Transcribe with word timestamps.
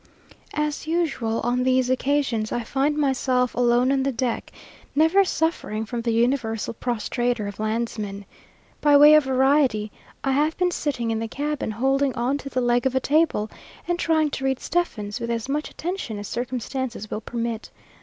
As 0.55 0.87
usual 0.87 1.41
on 1.41 1.61
these 1.61 1.87
occasions, 1.87 2.51
I 2.51 2.63
find 2.63 2.97
myself 2.97 3.53
alone 3.53 3.91
on 3.91 4.01
the 4.01 4.11
deck, 4.11 4.51
never 4.95 5.23
suffering 5.23 5.85
from 5.85 6.01
the 6.01 6.11
universal 6.11 6.73
prostrator 6.73 7.45
of 7.45 7.59
landsmen. 7.59 8.25
By 8.81 8.97
way 8.97 9.13
of 9.13 9.25
variety, 9.25 9.91
I 10.23 10.31
have 10.31 10.57
been 10.57 10.71
sitting 10.71 11.11
in 11.11 11.19
the 11.19 11.27
cabin, 11.27 11.69
holding 11.69 12.15
on 12.15 12.39
to 12.39 12.49
the 12.49 12.61
leg 12.61 12.87
of 12.87 12.95
a 12.95 12.99
table, 12.99 13.51
and 13.87 13.99
trying 13.99 14.31
to 14.31 14.43
read 14.43 14.59
Stephens, 14.59 15.19
with 15.19 15.29
as 15.29 15.47
much 15.47 15.69
attention 15.69 16.17
as 16.17 16.27
circumstances 16.27 17.11
will 17.11 17.21
permit. 17.21 17.69